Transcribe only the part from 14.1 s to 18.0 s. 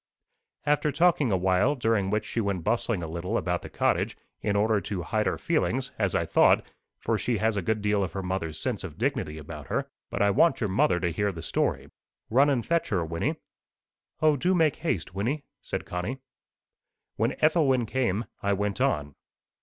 "O, do make haste, Wynnie," said Connie. When Ethelwyn